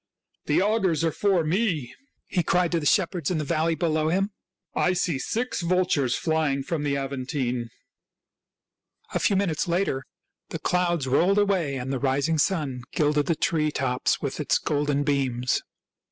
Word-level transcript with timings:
"The 0.47 0.63
augurs 0.63 1.03
are 1.03 1.11
for 1.11 1.43
me," 1.43 1.93
he 2.25 2.41
cried 2.41 2.71
to 2.71 2.79
the 2.79 2.87
shep 2.87 3.13
herds 3.13 3.29
in 3.29 3.37
the 3.37 3.43
valley 3.43 3.75
below 3.75 4.09
him." 4.09 4.31
I 4.89 4.93
see 4.93 5.19
six 5.19 5.61
vultures 5.61 6.15
flying 6.15 6.63
from 6.63 6.81
the 6.81 6.97
Aventine." 6.97 7.69
A 9.13 9.19
few 9.19 9.35
minutes 9.35 9.67
later 9.67 10.03
the 10.49 10.57
clouds 10.57 11.05
rolled 11.05 11.37
away 11.37 11.75
and 11.75 11.93
the 11.93 11.99
rising 11.99 12.39
sun 12.39 12.81
gilded 12.91 13.27
the 13.27 13.35
tree 13.35 13.69
tops 13.69 14.19
with 14.19 14.39
its 14.39 14.57
golden 14.57 15.03
beams. 15.03 15.61